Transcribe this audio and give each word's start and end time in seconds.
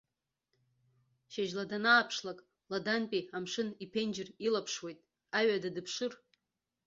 Шьыжьла 1.31 1.63
данааԥшлак, 1.71 2.39
ладантәи 2.71 3.27
амшын 3.35 3.69
иԥенџьыр 3.83 4.29
илаԥшуеит, 4.45 4.99
аҩада 5.37 5.69
дыԥшыр. 5.75 6.13